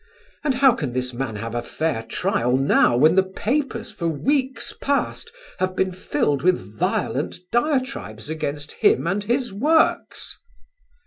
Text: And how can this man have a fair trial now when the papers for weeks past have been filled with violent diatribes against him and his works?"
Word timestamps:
And 0.43 0.55
how 0.55 0.71
can 0.73 0.93
this 0.93 1.13
man 1.13 1.35
have 1.35 1.53
a 1.53 1.61
fair 1.61 2.01
trial 2.01 2.57
now 2.57 2.97
when 2.97 3.13
the 3.13 3.21
papers 3.21 3.91
for 3.91 4.07
weeks 4.07 4.73
past 4.81 5.31
have 5.59 5.75
been 5.75 5.91
filled 5.91 6.41
with 6.41 6.59
violent 6.79 7.35
diatribes 7.51 8.27
against 8.27 8.71
him 8.71 9.05
and 9.05 9.23
his 9.23 9.53
works?" 9.53 10.39